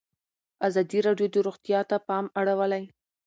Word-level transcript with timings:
ازادي 0.67 0.99
راډیو 1.07 1.27
د 1.31 1.35
روغتیا 1.47 1.79
ته 1.89 1.97
پام 2.07 2.25
اړولی. 2.39 2.83